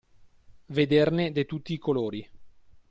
Vederne 0.65 1.29
de 1.31 1.45
tutti 1.45 1.73
i 1.73 1.77
colori. 1.77 2.27